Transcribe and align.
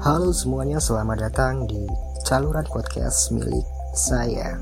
Halo 0.00 0.32
semuanya, 0.32 0.80
selamat 0.80 1.28
datang 1.28 1.68
di 1.68 1.84
saluran 2.24 2.64
podcast 2.72 3.36
milik 3.36 3.60
saya. 3.92 4.56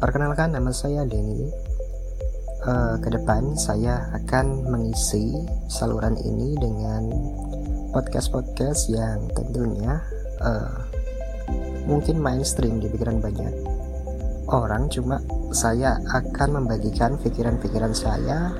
Perkenalkan 0.00 0.56
nama 0.56 0.72
saya 0.72 1.04
Denny. 1.04 1.52
Uh, 2.64 2.96
ke 2.96 3.12
depan 3.12 3.52
saya 3.60 4.08
akan 4.16 4.64
mengisi 4.72 5.36
saluran 5.68 6.16
ini 6.16 6.56
dengan 6.56 7.12
podcast-podcast 7.92 8.88
yang 8.88 9.28
tentunya 9.36 10.00
uh, 10.40 10.80
mungkin 11.84 12.24
mainstream 12.24 12.80
di 12.80 12.88
pikiran 12.88 13.20
banyak 13.20 13.52
orang. 14.48 14.88
Cuma 14.88 15.20
saya 15.52 16.00
akan 16.08 16.64
membagikan 16.64 17.20
pikiran-pikiran 17.20 17.92
saya 17.92 18.56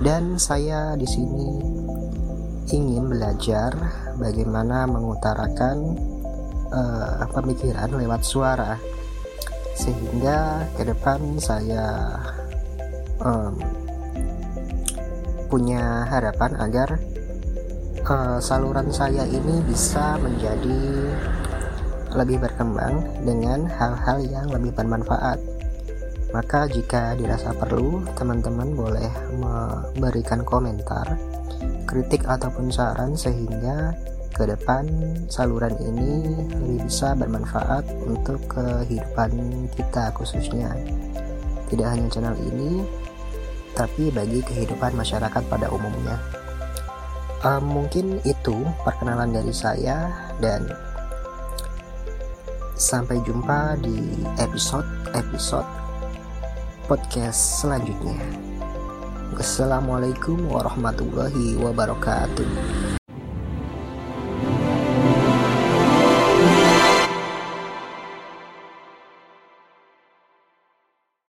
dan 0.00 0.40
saya 0.40 0.96
di 0.96 1.04
sini 1.04 1.48
ingin 2.72 3.12
belajar 3.12 3.72
bagaimana 4.16 4.88
mengutarakan 4.88 5.96
uh, 6.72 7.28
pemikiran 7.36 7.92
lewat 7.92 8.24
suara 8.24 8.80
sehingga 9.76 10.64
ke 10.76 10.88
depan 10.88 11.36
saya 11.36 12.16
um, 13.20 13.56
punya 15.52 16.08
harapan 16.08 16.52
agar 16.56 16.88
uh, 18.08 18.38
saluran 18.40 18.88
saya 18.88 19.26
ini 19.28 19.60
bisa 19.66 20.16
menjadi 20.22 20.80
lebih 22.16 22.42
berkembang 22.42 23.06
dengan 23.22 23.70
hal-hal 23.70 24.18
yang 24.26 24.46
lebih 24.50 24.74
bermanfaat. 24.74 25.38
Maka 26.30 26.70
jika 26.70 27.18
dirasa 27.18 27.50
perlu, 27.50 28.06
teman-teman 28.14 28.70
boleh 28.70 29.10
memberikan 29.34 30.46
komentar 30.46 31.18
kritik 31.90 32.22
ataupun 32.22 32.70
saran 32.70 33.18
sehingga 33.18 33.90
ke 34.30 34.46
depan 34.46 34.86
saluran 35.26 35.74
ini 35.82 36.46
lebih 36.54 36.86
bisa 36.86 37.18
bermanfaat 37.18 37.82
untuk 38.06 38.38
kehidupan 38.46 39.66
kita 39.74 40.14
khususnya. 40.14 40.70
Tidak 41.66 41.86
hanya 41.86 42.06
channel 42.06 42.38
ini 42.38 42.86
tapi 43.74 44.14
bagi 44.14 44.38
kehidupan 44.46 44.94
masyarakat 44.94 45.42
pada 45.50 45.66
umumnya. 45.74 46.14
Um, 47.42 47.82
mungkin 47.82 48.22
itu 48.22 48.54
perkenalan 48.86 49.34
dari 49.34 49.50
saya 49.50 50.12
dan 50.38 50.68
sampai 52.78 53.18
jumpa 53.26 53.80
di 53.82 54.24
episode-episode 54.38 55.89
podcast 56.90 57.62
selanjutnya. 57.62 58.18
Wassalamualaikum 59.38 60.50
warahmatullahi 60.50 61.54
wabarakatuh. 61.62 62.89